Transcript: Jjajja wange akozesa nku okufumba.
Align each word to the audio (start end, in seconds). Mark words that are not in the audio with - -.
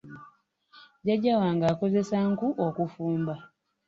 Jjajja 1.01 1.33
wange 1.41 1.65
akozesa 1.73 2.17
nku 2.31 2.47
okufumba. 2.67 3.35